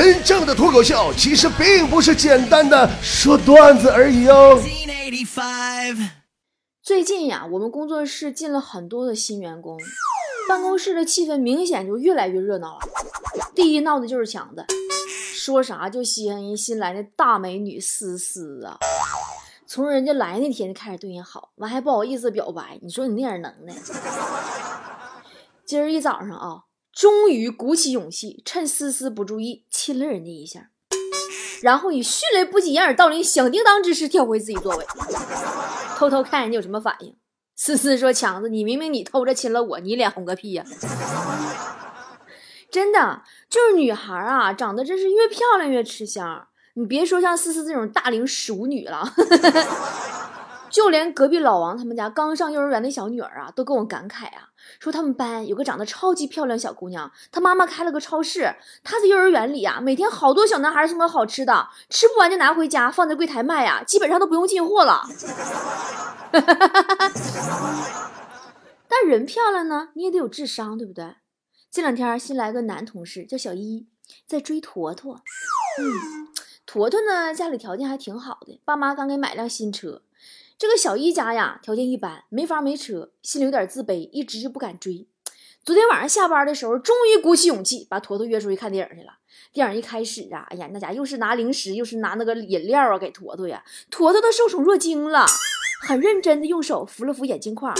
[0.00, 4.56] 真正的脱口秀其实并不是简单的说段子而已哦。
[6.80, 9.76] 最近呀，我们工作室进了很多的新员工，
[10.48, 12.80] 办公室的气氛明显就越来越热闹了。
[13.56, 14.64] 第一闹的就是强子，
[15.34, 18.78] 说啥就稀罕人新来的大美女思思啊。
[19.66, 22.78] 从人家来那天就开始对人好，完还不好意思表白。
[22.80, 23.74] 你说你那点能耐？
[25.66, 26.62] 今儿一早上啊，
[26.98, 30.70] 终于鼓起勇气，趁思思不注意亲了人家一下，
[31.62, 34.84] 然后以迅雷不及掩耳盗铃响叮当之势跳回自己座位，
[35.96, 37.14] 偷偷看人家有什么反应。
[37.54, 40.64] 思思说：“强子，你明明你偷着亲了我，你脸红个屁呀！”
[42.68, 46.48] 真的，就是女孩啊，长得真是越漂亮越吃香。
[46.74, 49.04] 你别说像思思这种大龄熟女了，
[50.70, 58.54] 就连隔壁老王他们家刚上幼儿园的小女儿啊，都跟我感慨啊，说他们班有个长得超级漂亮小姑娘，她妈妈开了个超市，
[58.84, 65.02] 她在幼儿园里啊，每天好多小男孩送她好吃的，吃不完就拿回家放在柜台卖呀，基本上都不用进货了。
[68.90, 71.16] 但人漂亮呢，你也得有智商，对不对？
[71.70, 73.86] 这两天新来个男同事叫小一，
[74.26, 75.16] 在追坨坨，
[75.80, 76.28] 嗯。
[76.66, 80.02] 坨坨呢，家里条件还挺好的，爸妈刚给买辆新车。
[80.58, 85.06] 这个小一家呀，条件一般，没房没车，心里有点自卑，一直就不敢追。
[85.64, 89.12] 昨天晚上下班的时候，终于鼓起勇气把坨坨约出去看电影去了。
[89.52, 95.24] 电影一开始啊，哎呀，那家又是拿零食，又是拿那个饮料啊给坨坨呀，坨坨都受宠若惊了，
[95.86, 97.72] 很认真的用手扶了扶眼镜框，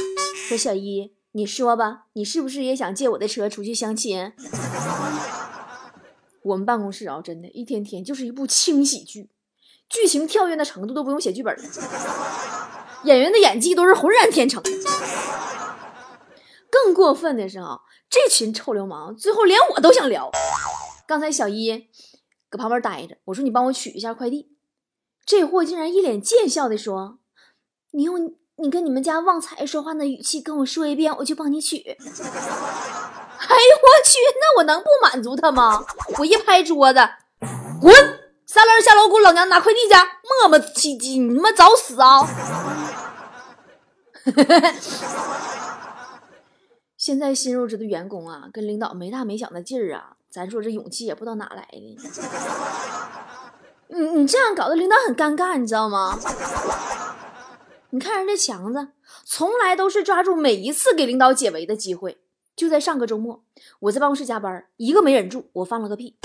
[0.48, 4.32] 说：“小一，你说吧，你是不是也想借我的车出去相亲？”
[6.42, 9.30] 我们办公室啊，真的，一天天就是一部轻喜剧，
[9.88, 11.62] 剧情跳跃的程度都不用写剧本了
[13.04, 14.62] 演员的演技都是浑然天成。
[16.70, 20.30] 更过分的是啊，这群臭流氓最后连我都想聊。
[21.06, 21.88] 刚才小一
[22.50, 24.48] 搁旁边待着，我说你帮我取一下快递，
[25.24, 27.18] 这货竟然一脸贱笑的说
[27.92, 31.96] ：“你用你跟你们家旺财说话那语气跟我说一遍，我就帮你取。”哎
[33.56, 35.84] 呦我去，那我能不满足他吗？
[36.18, 37.00] 我一拍桌子，
[37.80, 37.94] 滚！
[38.44, 39.94] 三轮下楼给我老娘拿快递去，
[40.42, 42.26] 磨磨唧唧，你他妈找死啊！
[46.96, 51.98] 现在新入职的员工啊，跟领导没大没小的劲儿啊，咱说这勇气也不知道哪来的。
[53.88, 56.18] 你你这样搞得领导很尴尬，你知道吗？
[57.90, 58.88] 你看人家强子，
[59.24, 62.18] 从来都是抓住每一次给领导解围的机会。
[62.54, 63.44] 就在上个周末，
[63.78, 66.18] 我在办公室加班，一个没忍住，我放了个屁。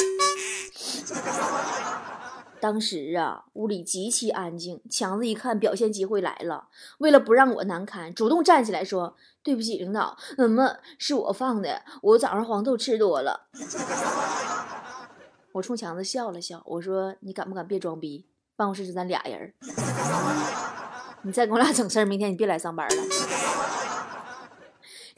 [2.63, 4.79] 当时啊，屋里极其安静。
[4.89, 6.69] 强子一看表现机会来了，
[6.99, 11.81] 为了不让我难堪，主动站起来说：“对不起，领导，怎么是我放的？
[12.01, 13.49] 我早上黄豆吃多了。
[15.51, 18.27] ”我冲强子笑了笑，我说：“你敢不敢别装逼？
[18.55, 19.53] 办公室就咱俩人，
[21.23, 22.95] 你再跟我俩整事儿，明天你别来上班了。”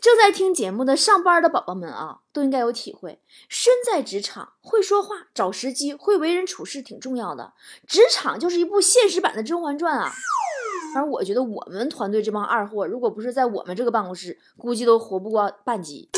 [0.06, 3.20] 正在听节目的上班的宝宝们啊，都应该有体会。
[3.50, 7.54] 身在职场，会说话、找时机、会为人处事挺重要的。
[7.88, 10.14] 职场就是一部现实版的《甄嬛传》啊。
[10.94, 16.12] 反正我觉得我们团队这帮二货，如果不是在我们这个办公室，估计都活不过半集。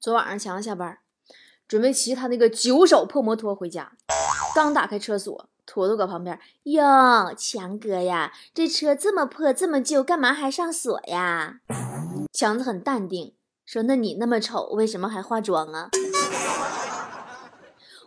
[0.00, 1.00] 昨晚上强子下班，
[1.68, 3.92] 准备骑他那个九手破摩托回家，
[4.54, 5.50] 刚打开车锁。
[5.64, 11.60] 坨坨搁旁边哟，强哥呀，这车这么破这么旧，干嘛还上锁呀？
[12.32, 15.90] 强子很淡定说：“那你那么丑，为什么还化妆啊？”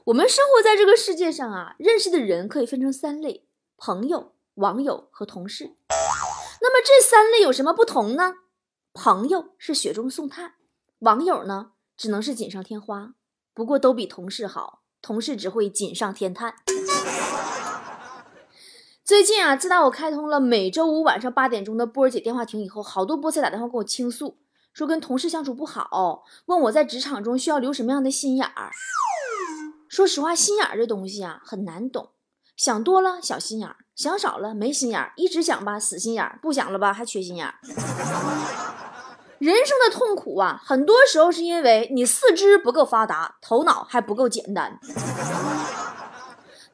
[0.05, 5.75] 我们生活在这个世界上啊，认识的人可以分成三类：朋友、网友和同事。
[6.61, 8.35] 那么这三类有什么不同呢？
[8.93, 10.53] 朋友是雪中送炭，
[10.99, 13.13] 网友呢只能是锦上添花，
[13.53, 16.55] 不过都比同事好，同事只会锦上添炭。
[19.03, 24.37] 最近啊，自打我开通了每周五晚上八点钟的波儿姐电话亭以后，好多菠菜打电话跟我倾诉，
[24.73, 28.71] 说跟同事相处不好，问我在职场中需要留什么样的心眼儿。
[29.87, 32.09] 说实话，心眼儿这东西啊很难懂，
[32.57, 37.53] 想多了小心眼儿，想少了没心眼儿，一直想吧死心眼儿，不想了吧还缺心眼儿。
[39.37, 44.79] 人生的痛苦啊，很多时候是因为你四肢不够发达，头脑还不够简单。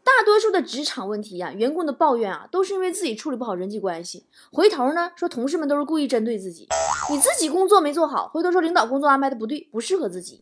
[0.04, 4.26] 大多数的职场问题呀，员工的抱怨啊，都是因为自己处理不好人际关系。
[4.52, 6.68] 回头呢，说同事们都是故意针对自己，
[7.10, 10.40] 你自己工作没做好，回头说领导工作安排的不对，不适合自己。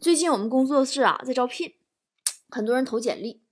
[0.00, 1.74] 最近我们工作室啊在招聘，
[2.48, 3.42] 很多人投简历，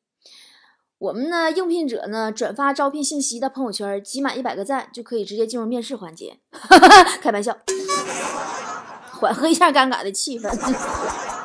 [0.99, 6.39] 我们呢应聘者呢转发招聘信息到朋友圈，集满一百个赞就可以直接进入面试环节。
[7.21, 7.59] 开玩笑，
[9.13, 11.38] 缓和一下尴尬的气氛。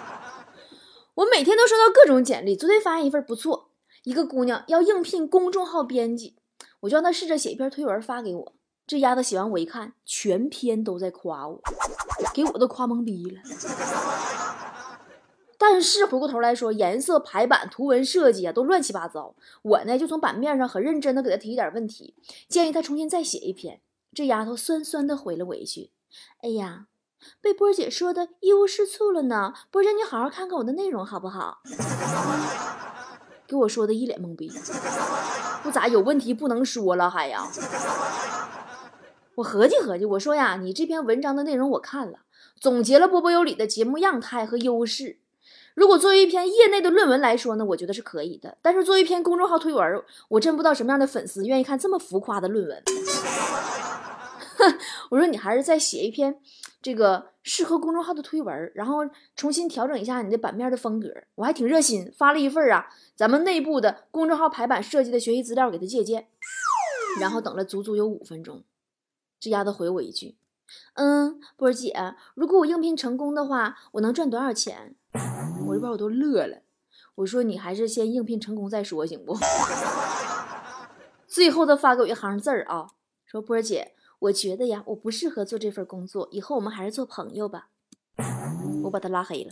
[1.15, 3.69] 我每天都收到各种简历，昨天发现一份不错，
[4.03, 6.35] 一个姑娘要应聘公众号编辑，
[6.81, 8.53] 我就让她试着写一篇推文发给我。
[8.87, 11.61] 这丫头写完我一看，全篇都在夸我，
[12.33, 13.41] 给我都夸懵逼了。
[15.57, 19.35] 但是回过头来说，颜色排版、图文设计啊，都乱七八糟。
[19.61, 22.15] 我呢，就从版面上很认真的给她提一点问题，
[22.49, 23.79] 建议她重新再写一篇。
[24.13, 25.91] 这丫头酸酸的回了我一句
[26.43, 26.87] ：“哎呀，
[27.41, 29.53] 被波儿姐说的一无是处了呢。
[29.71, 31.61] 波儿姐，你好好看看我的内容好不好？”
[33.45, 34.51] 给我说的一脸懵逼，
[35.61, 37.47] 不咋有问题不能说了还呀？
[39.35, 42.19] 我合计合计，我说呀，你这篇文章的内容我看了，
[42.59, 45.17] 总结了波波有理的节目样态和优势。
[45.75, 48.57] 如果作为一篇业内的论文来说呢，我觉得是可以的。
[48.61, 52.83] 但是作为一篇公众号推文，我真不知道什么样的粉丝愿意看这么浮夸的论文。
[55.09, 56.39] 我说你还是再写一篇
[56.83, 58.97] 这个适合公众号的推文，然后
[59.35, 61.07] 重新调整一下你的版面的风格。
[61.35, 66.27] 我还挺热心，发了一份啊咱们内部的公众号排版设计的学习资料给他借鉴。
[67.21, 68.63] 然后等了足足有五分钟，
[69.39, 70.35] 这丫头回我一句
[70.95, 71.95] ：“嗯，波儿姐，
[72.33, 74.95] 如果我应聘成功的话，我能赚多少钱？”
[75.67, 76.63] 我这边我都乐了，
[77.15, 79.37] 我说你还是先应聘成功再说，行不？
[81.25, 82.87] 最后他发给我一行字儿啊，
[83.25, 87.67] 说波儿姐，我觉得呀，我不适合做这份工作，以后我们还是做朋友吧。
[88.85, 89.51] 我把他拉黑了。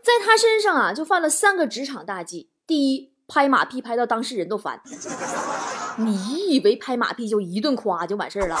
[0.00, 2.50] 在他身上啊，就犯了三个职场大忌。
[2.64, 4.80] 第一，拍马屁拍到当事人都烦。
[5.96, 8.56] 你以为拍马屁就一顿夸就完事儿了？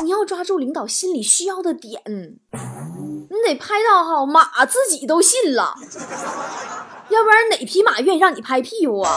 [0.00, 2.02] 你要抓住领导心里需要的点。
[2.50, 5.74] 你得拍到哈马自己都信了，
[7.08, 9.10] 要不然哪匹马愿意让你拍屁股啊？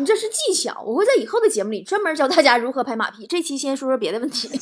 [0.00, 3.26] 你这是技巧，我会在以后的节目里专门教大家如何拍马屁。
[3.26, 4.48] 这期先说说别的问题。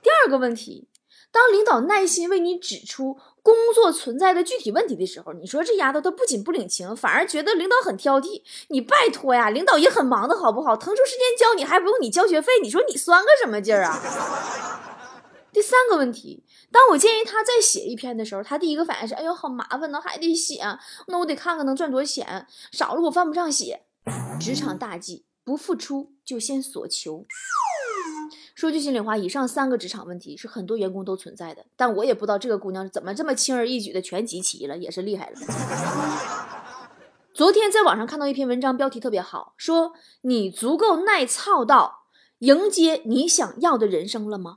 [0.00, 0.86] 第二个问题，
[1.32, 8.42] 当领导耐心为你指出工作存在的具体问题的时候，你说这丫头她不仅不领情，反而觉得领导很挑剔。
[8.68, 10.76] 你拜托呀，领导也很忙的好不好？
[10.76, 14.00] 腾出时间教你还不用你交学费，你说你酸个什么劲儿啊？
[15.54, 16.42] 第三个问题，
[16.72, 20.60] 当我建议他再写一篇的时候，他第一个反应是：“哎呦，好麻烦呢，还得写，
[21.06, 23.84] 那我得看看能赚多少钱，少了我犯不上写。”
[24.40, 27.24] 职场大忌：不付出就先索求。
[28.56, 35.36] 说句心里话，以上三个职场问题是很多员工都存在的，但我也不知道这个姑娘怎么这么轻而易举的全集齐了，也是厉害了。
[37.32, 39.92] 昨天在网上看到一篇文章，标题特别好，说
[40.22, 42.06] 你足够耐操到
[42.40, 44.56] 迎接你想要的人生了吗？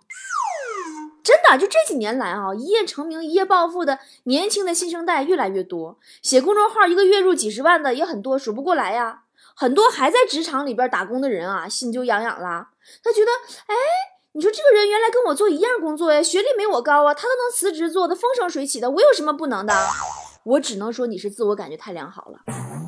[1.28, 9.24] 真的，就这几年来啊，一夜成名、一夜暴富的年轻的新生代越来越多，写公众号一个月入几十万的也很多，数不过来呀。
[9.54, 12.70] 很多还在职场里边打工的人啊，心就痒痒了。
[13.04, 13.32] 他觉得，
[13.66, 13.76] 哎，
[14.32, 19.74] 你说这个人原来跟我做一样工作呀，学历没我高啊，他都能辞职做的风生水起的，我有什么不能的？
[20.44, 22.40] 我只能说你是自我感觉太良好了。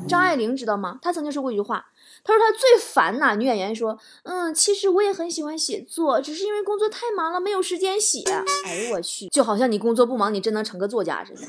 [0.08, 0.98] 张爱玲知道吗？
[1.02, 1.84] 她曾经说过一句话，
[2.24, 3.34] 他说他最烦呐。
[3.34, 8.22] 女演员说，嗯，其实我也很喜欢写作，只是因为工作太忙了，没有时间写。
[8.64, 11.40] 哎呦我去，就好像你工作不忙，你真能成个作家似的。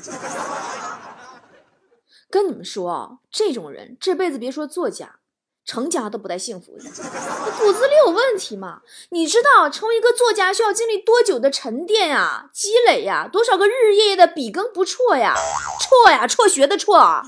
[2.30, 5.16] 跟你们说啊，这种人这辈子别说作家。
[5.64, 8.80] 成家都不带幸福的，你骨子里有问题吗？
[9.10, 15.36] 你知道成为一个作家需要经历多久的沉淀呀、积累呀，多少个日日夜夜的笔耕不辍呀？
[15.78, 17.24] 辍呀，辍学的辍。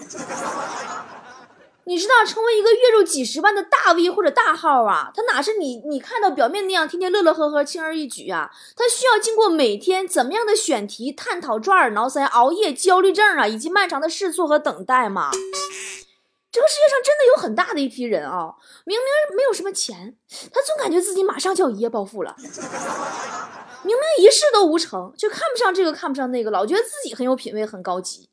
[1.86, 8.50] 你知道成为一个月入几十万的大 V 或者大号啊，他哪是你你看到表面那样天天乐乐呵呵、轻而易举啊？
[8.74, 15.30] 他需要经过每天怎么样的选题、探讨、抓耳挠腮、熬夜、焦虑症啊，以及漫长的试错和等待吗？
[16.50, 20.16] 这个世界上真的有很大的一批人啊，明明没有什么钱，
[20.52, 22.34] 他总感觉自己马上就要一夜暴富了。
[23.82, 28.30] 明明一事都无成，就看不上这个看不上那个，老觉得自己很有品位很高级。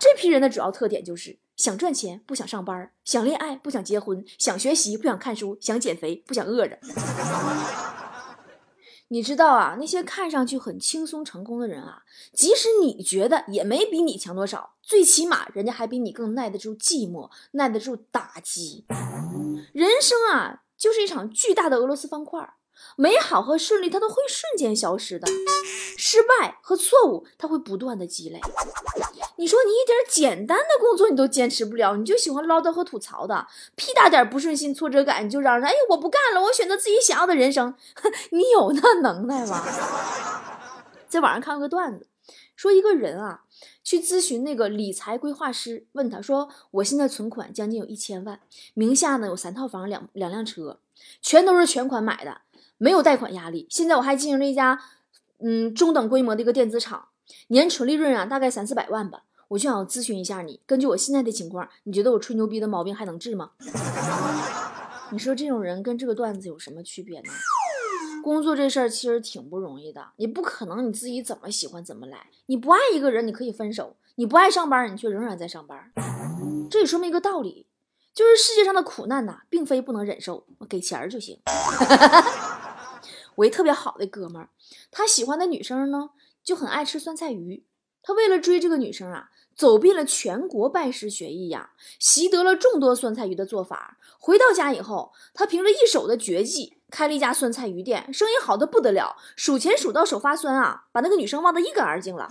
[0.00, 6.78] 这批人的主要特点就是想赚钱不想上班，想恋爱不想结婚，想学习不想看书，想减肥不想饿着。
[9.08, 18.86] 你知道啊，那些看上去很轻松成功的人啊，即使你觉得也没比你强多少，最起码人家还比你更耐得住寂寞，耐得住打击。
[19.74, 22.54] 人生啊，就是一场巨大的俄罗斯方块。
[22.96, 25.30] 美好和顺利，它都会瞬间消失的；
[25.98, 28.40] 失败和错误，它会不断的积累。
[29.40, 37.74] 你说你一点简单的工作你都坚持不了，你就喜欢唠叨和吐槽的，屁大点不顺心、挫折感你就嚷嚷：“哎呀，我不干了，我选择自己想要的人生。
[38.32, 39.64] ”你有那能耐吗？
[41.08, 42.06] 在网上看过个段子，
[42.54, 43.44] 说一个人啊，
[43.82, 48.40] 去咨询那个理财规划师，问他说：“我现在存款将近有一千万，
[48.74, 50.80] 名下呢有三套房、两两辆车，
[51.22, 52.42] 全都是全款买的。”
[52.76, 53.66] 没有贷款压力。
[53.70, 54.82] 现在我还经营了一家
[55.38, 57.08] 嗯中等规模的一个电子厂，
[57.48, 59.22] 年纯利润啊大概三四百万吧。
[59.50, 63.50] 我就想咨询一下你，根据我现在的情况，你觉得我吹牛逼的毛病还能治吗？
[65.10, 67.30] 你说这种人跟这个段子有什么区别呢？
[68.22, 72.28] 工作这事儿其实挺不容易的，你不可能你自己怎么喜欢怎么来。
[72.46, 75.92] 你不爱一个人，你可以分手；你不爱上班，你却仍然在上班。
[76.70, 77.66] 这也说明一个道理，
[78.14, 81.40] 就是世界上的苦难呐，并非不能忍受，给钱儿就行。
[83.34, 84.50] 我一特别好的哥们儿，
[84.92, 86.10] 他喜欢的女生呢，
[86.44, 87.64] 就很爱吃酸菜鱼。
[88.02, 89.30] 他为了追这个女生啊。
[89.60, 93.98] 走遍了全国拜师学艺呀，习得了众多酸菜鱼的做法。
[94.18, 102.30] 回到家以后，他凭着一手的绝技，开了一家酸菜鱼店，生意好的不得了，数钱数到手发酸啊，把那个女生忘得一干二净了。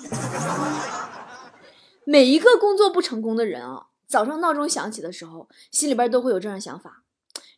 [2.03, 7.03] 每一个工作不成功的人啊，早上闹钟响起的时候，心里边都会有这样想法：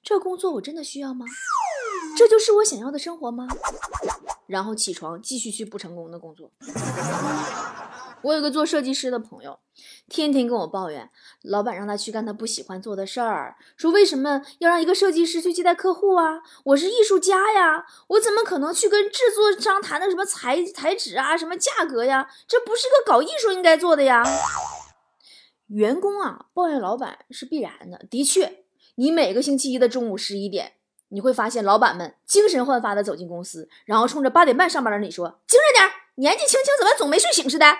[0.03, 1.25] 这工作我真的需要吗？
[2.17, 3.47] 这就是我想要的生活吗？
[4.47, 6.51] 然后起床继续去不成功的工作。
[8.23, 9.59] 我有个做设计师的朋友，
[10.07, 11.09] 天天跟我抱怨，
[11.43, 16.41] 老板让他去干他不喜欢做的事儿，说为什么要让一个设计师去接待客户啊？
[16.65, 22.29] 我是艺术家呀，我怎么可能去跟制作商谈的什么材材质啊，什么价格呀？
[22.47, 24.23] 这不是个搞艺术应该做的呀。
[25.67, 28.05] 员工啊，抱怨老板是必然的。
[28.09, 30.73] 的确，你每个星期一的中午十一点，
[31.11, 37.65] 你会发现老板们精神焕发的走进公司，然后冲着八点半上班的你说：“精神点。”年纪轻轻怎么总没睡醒似的？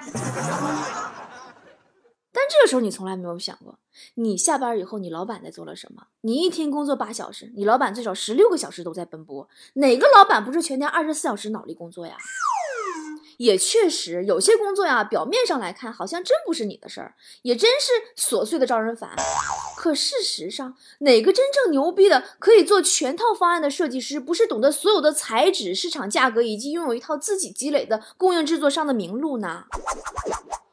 [2.34, 3.78] 但这个时候你从来没有想过，
[4.16, 6.04] 你下班以后你老板在做了什么？
[6.22, 9.50] 你一天工作八小时，你老板最少十六个小时都在奔波。
[9.74, 12.16] 哪个老板不是全天二十四小时脑力工作呀？
[13.38, 19.10] 也确实有些工作呀，表面上来看好像真不是你的事儿，也真是琐碎的招人烦。
[19.82, 29.64] 可事实上，哪个真正牛逼的可以做全套方案的设计师，不是懂得所有的材质、市场价格以及拥有一套自己积累的供应制作商的名录呢？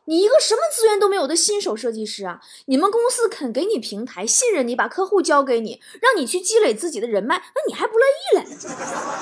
[0.04, 8.44] 你一个什么资源都没有的新手设计师啊，你们公司肯给你平台，信任你，把客户交给你，让你去积累自己的人脉，那你还不乐意嘞？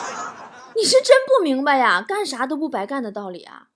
[0.74, 3.68] 你是真不明白呀，干啥都不白干的道理啊！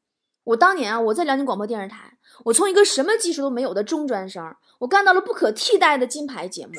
[0.51, 6.73] 我当年啊，我在辽宁广播电视台，我从一个什么技术都没有的中专生，我干到了不可替代的金牌节目。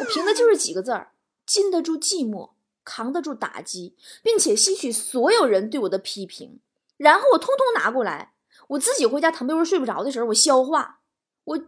[0.00, 1.12] 我凭的就是几个字儿：
[1.44, 2.50] 禁得住寂寞，
[2.84, 6.60] 扛得住打击，并且吸取所有人对我的批评，
[6.96, 8.32] 然后我通通拿过来，
[8.68, 11.00] 我自己回家躺被窝睡不着的时候，我消化，
[11.44, 11.60] 我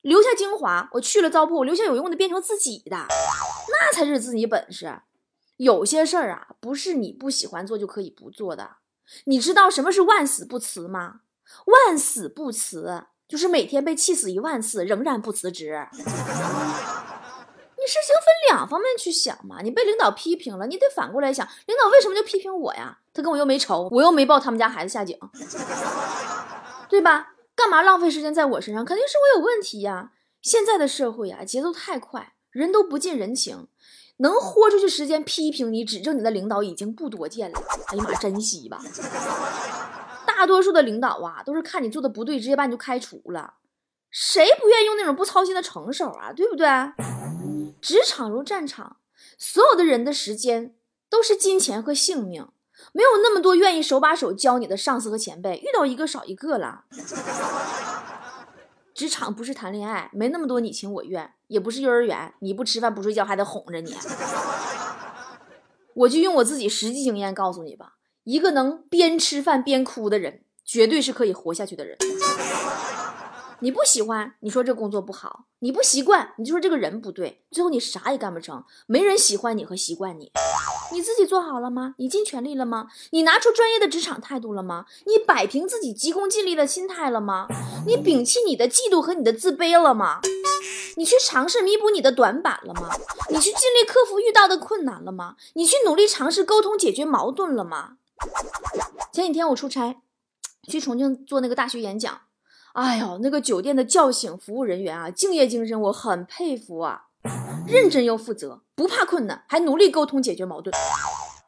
[0.00, 2.96] 留下精华，我去了糟粕，我留下有用的，变成自己的，
[3.70, 5.02] 那才是自己本事。
[5.58, 8.78] 有些事儿啊，不是你不喜欢做就可以不做的。
[9.24, 11.20] 你知道什么是万死不辞吗？
[11.66, 15.86] 万死不辞就是每天被气死一万次，仍然不辞职。
[15.92, 19.60] 你事情分两方面去想嘛。
[19.62, 22.98] 你被领导批评了，你得反过来想，领导为什么就批评我呀？
[23.12, 25.18] 他跟我又没仇，我又没抱他们家孩子下井，
[26.88, 27.34] 对吧？
[27.54, 28.84] 干嘛浪费时间在我身上？
[28.84, 30.12] 肯定是我有问题呀。
[30.40, 33.68] 现在的社会啊，节奏太快，人都不近人情。
[34.18, 37.58] 能豁出去时间批评你、指正你的领导已经不多见了。
[37.88, 38.80] 哎呀妈，珍惜吧！
[40.26, 43.54] 大多数的领导啊，都是看你做的不对，直接把你就开除了。
[44.10, 46.32] 谁不愿意用那种不操心的成手啊？
[46.32, 46.66] 对不对？
[47.80, 48.98] 职场如战场，
[49.36, 50.74] 所有的人的时间
[51.10, 52.48] 都是金钱和性命，
[52.92, 56.84] 没有那么多愿意手把手教你的上司和前辈，遇到一个少一个了。
[58.94, 63.92] 职场不是谈恋爱，没那么多你情我愿，也不是幼儿园，你不吃饭不睡觉还得哄着你。
[65.94, 71.98] 我就用我自己实际经验告诉你吧，一个能边吃饭边哭的人，绝对是可以活下去的人。
[73.60, 77.42] 你不喜欢，你说这工作不好；你不习惯，你就说这个人不对。
[77.50, 80.30] 最后你啥也干不成，没人喜欢你和习惯你。
[80.92, 81.94] 你自己做好了吗？
[81.98, 82.88] 你尽全力了吗？
[83.10, 84.84] 你拿出专业的职场态度了吗？
[85.06, 87.46] 你摆平自己急功近利的心态了吗？
[87.86, 90.20] 你摒弃你的嫉妒和你的自卑了吗？
[90.96, 92.88] 你去尝试弥补你的短板了吗？
[93.30, 95.36] 你去尽力克服遇到的困难了吗？
[95.54, 97.96] 你去努力尝试沟通解决矛盾了吗？
[99.12, 100.00] 前几天我出差，
[100.68, 102.20] 去重庆做那个大学演讲。
[102.72, 107.02] 哎呦，那个酒店的叫醒服务人员啊，敬业精神，我很佩服啊，
[107.66, 110.74] 认真又负责，不怕困难，还努力沟通解决矛盾。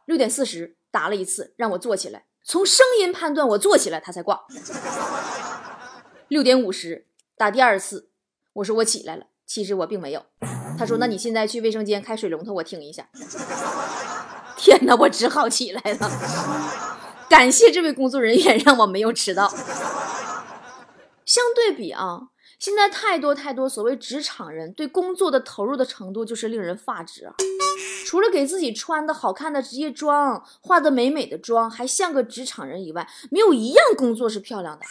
[0.05, 4.45] 六点四十打了一次，让我坐起来，从声音判断我坐起来，他才挂。
[6.29, 7.07] 六点五十
[7.37, 8.09] 打第二次，
[8.55, 10.25] 我说我起来了，其实我并没有。
[10.79, 13.09] 他说那你现在去卫生间开水龙头，我听一下。
[14.59, 16.11] 天哪，我只好起来了。
[17.29, 19.49] 感谢这位工作人员，让我没有迟到。
[21.25, 22.29] 相对比啊，
[22.59, 27.35] 现在太多太多所谓职场人对工作的投入的程度就是令人发指啊！
[28.07, 34.85] 除了给自己穿的好看的职业装、化的美美的妆，还像个职场人以外，没有一样工作是漂亮的。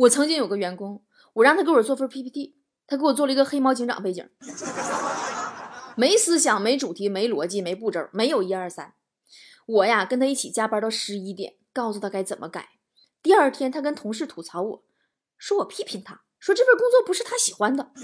[0.00, 1.04] 我曾经有个员工，
[1.34, 4.26] 我让他给我做份 PPT，他给我做了一个黑猫警长背景，
[5.94, 8.94] 没思想、没主题、没逻辑、没步骤，没有一二三。
[9.66, 12.70] 我呀跟他一起加班到十一点，告诉他该怎么改。
[13.22, 14.82] 第二天他跟同事吐槽我，
[15.36, 17.90] 说我批评他，说这份工作不是他喜欢的。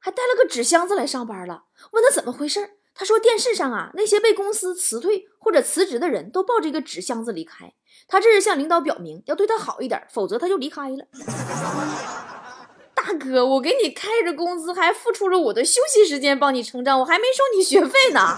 [0.00, 7.74] 还带了个纸箱子来上班了，问他怎么回事他说电视上啊，那些被公司辞退或者辞职的人都抱着一个纸箱子离开，
[8.08, 11.04] 他这是向领导表明要对他好一点，否则他就离开了。
[12.96, 18.36] 大哥，我给你开着工资，还付出了我的休息时间帮你成长，我还没收你学费呢。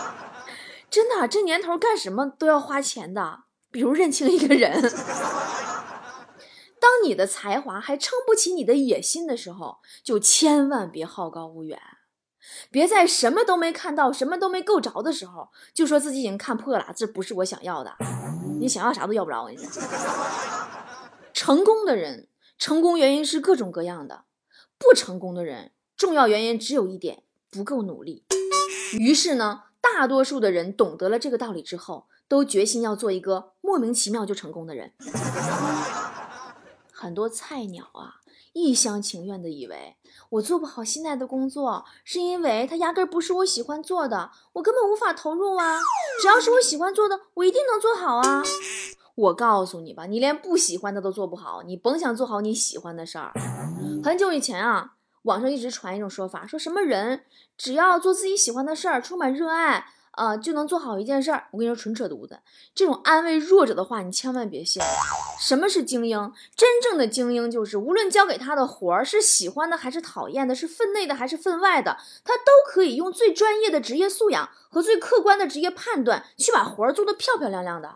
[0.90, 4.80] 真的，这年头干什么都要花钱的，比如认清一个人。
[6.78, 11.80] 当你的才华还撑不起你的野心的时候，就千万别好高骛远，
[12.70, 17.94] 别在什么都没看到、什么都没够着的时候，就说自己已经看破了，这不是我想要的。
[18.58, 19.42] 你想要啥都要不着。
[19.42, 19.82] 我跟你说，
[21.32, 24.24] 成功的人，成功原因是各种各样的；
[24.78, 28.24] 不成功的人，重要原因只有一点：不够努力。
[28.98, 34.92] 于是呢，大多数的人懂得了这个道理之后，都决心要做一个莫名其妙就成功的人。
[36.92, 38.22] 很多菜鸟啊，
[38.56, 39.98] 一厢情愿的以为
[40.30, 45.78] 我做不好现在的工作，是因为它压根不是我喜欢做的，我根本无法投入啊。
[46.22, 48.42] 只要是我喜欢做的，我一定能做好啊。
[49.14, 53.34] 我告诉你吧，你连不喜欢的都做不好，你甭想做好你喜欢的事儿。
[54.02, 54.94] 很久以前啊，
[55.24, 57.24] 网上一直传一种说法，说什么人
[57.58, 59.86] 只要做自己喜欢的事儿，充满热爱。
[60.16, 61.46] 啊，就能做好一件事儿。
[61.52, 62.40] 我跟你说，纯扯犊子！
[62.74, 64.82] 这种安慰弱者的话，你千万别信。
[65.38, 66.32] 什么是精英？
[66.56, 77.92] 真正的精英就是，无论交给他的活儿是喜欢的还是讨厌的，是分内的还是分外的，他都可以用最专业的职业素养和最客观的职业判断去把活儿做得漂漂亮亮的。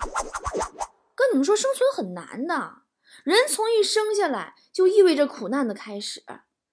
[1.14, 2.82] 跟你们说，生存很难的。
[3.24, 6.22] 人从一生下来就意味着苦难的开始。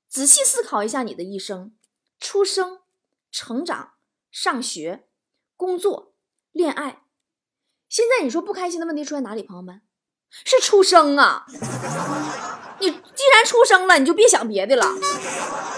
[0.10, 1.74] 仔细思考一下你的一生：
[2.20, 2.80] 出生、
[3.32, 3.94] 成长、
[4.30, 5.07] 上学。
[5.58, 6.14] 工作、
[6.52, 7.02] 恋爱，
[7.90, 9.42] 现在你说不开心的问题出在哪里？
[9.42, 9.82] 朋友们，
[10.30, 11.48] 是出生啊！
[12.80, 14.86] 你既然出生了，你就别想别的了。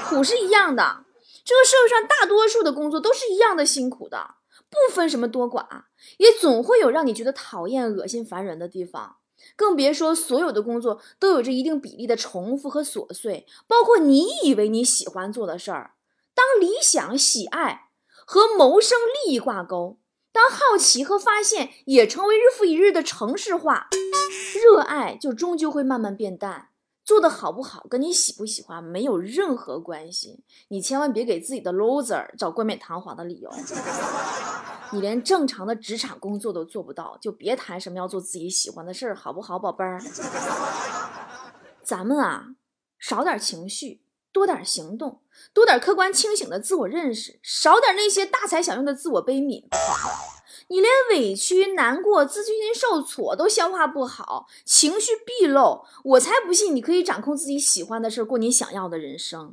[0.09, 1.05] 苦是一样的，
[1.45, 4.35] 这个社会上大多数的工作都是一样的辛苦的，
[4.69, 5.83] 不分什么多寡，
[6.17, 9.15] 也总会有让你觉得讨厌、恶心、烦人的地方。
[9.55, 15.93] 更别说所有的工作都有着一定比例的重复和琐碎，包括你以为你喜欢做的事儿。
[16.35, 17.88] 当理想、喜爱。
[18.31, 19.97] 和谋生利益挂钩，
[20.31, 23.87] 当好奇和发现也成为日复一日的城市化，
[24.53, 26.69] 热爱就终究会慢慢变淡。
[27.03, 30.43] 做的好不好跟你喜不喜欢没有任何关系。
[30.67, 33.49] 你千万别给自己的 loser 找冠冕堂皇的理由。
[34.91, 39.99] 你连正常的职场工作都做不到，就别谈什么要做自己喜欢的事儿，好不好，宝贝儿？
[41.81, 42.49] 咱们啊，
[42.99, 44.03] 少点情绪。
[44.31, 45.21] 多点行动，
[45.53, 49.63] 多点客观清醒的自我认识，少点那些大材小用的自我悲悯。
[50.67, 59.51] 你连委屈、难过、自尊心受挫都消化不好，情绪毕露，我才不信你可以掌控自己喜欢的事，过你想要的人生。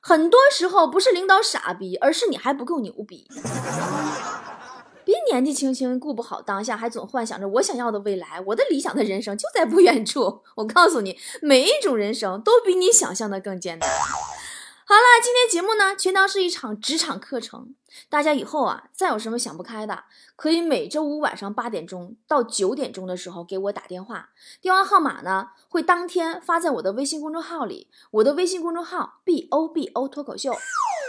[0.00, 3.28] 很多时候不是领导傻逼，而是你还不够牛逼。
[5.30, 10.42] 年纪轻轻顾不好当下，还总幻想着我想要的未来，我的理想的人生就在不远处。
[10.56, 13.88] 我告诉你，每一种人生都比你想象的更艰难。
[14.88, 17.74] 好了，今天节目呢，全当是一场职场课程。
[18.08, 20.04] 大家以后啊，再有什么想不开的，
[20.36, 24.28] 可以每周五晚上八点钟到九点钟的时候给我打电话，
[24.60, 30.52] 电话号码呢会当天发在我的微信公众号里，我的微信公众号 b o b o 脱口秀。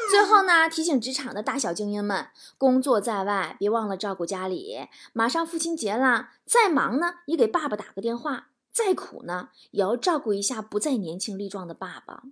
[0.09, 4.87] 最后呢，提醒职场的大小精英们，工作在外别忘了照顾家里。
[5.11, 12.23] 马上父亲节啦，再忙呢也给爸爸打个电话，再苦呢也要照顾一下不再年轻力壮的爸爸。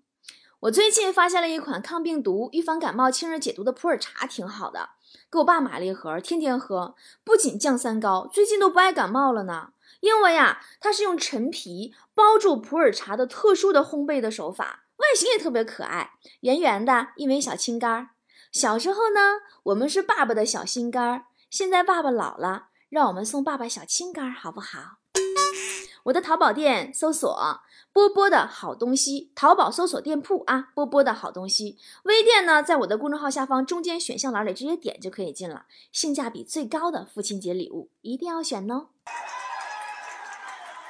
[0.62, 4.92] 我最近发现了一款抗病毒、预防感冒、清热解毒的普洱茶，挺好的。
[5.30, 9.74] 给我爸买了一盒，天天喝，不仅降三高，最近都不爱感冒了呢。
[10.00, 18.10] 因为呀，它是用陈皮包住普洱茶的特殊的烘焙的手法，外形也特别可爱，圆圆的，一枚小青柑。
[18.52, 25.00] 小时候呢，我们是爸爸的小心肝儿，现在爸爸老了，让我们送爸爸小青柑，好不好？
[26.04, 27.62] 我的淘宝店搜索。
[27.92, 31.78] 波波的好东西，淘宝搜索店铺啊，波波的好东西。
[32.04, 35.66] 微店呢，在我的公众号下方中间选项栏里直接点就可以进了。
[35.94, 38.90] 性价比最高的父亲节礼物，一定要选哦！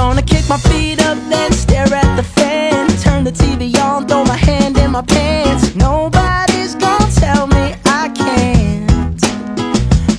[0.00, 2.88] Gonna kick my feet up, then stare at the fan.
[3.04, 5.74] Turn the TV on, throw my hand in my pants.
[5.76, 9.20] Nobody's gonna tell me I can't.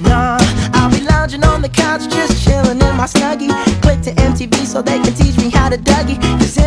[0.02, 0.38] Nah,
[0.76, 3.50] I'll be lounging on the couch, just chilling in my snuggie.
[3.82, 6.22] Click to MTV so they can teach me how to Dougie.
[6.38, 6.61] Cause